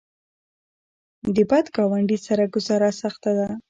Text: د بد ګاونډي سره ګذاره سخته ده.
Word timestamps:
د 1.35 1.37
بد 1.49 1.65
ګاونډي 1.75 2.17
سره 2.27 2.43
ګذاره 2.53 2.89
سخته 3.01 3.31
ده. 3.37 3.49